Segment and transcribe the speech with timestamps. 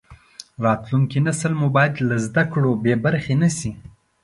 [0.65, 3.71] راتلونکی نسل مو باید له زده کړو بې برخې نشي.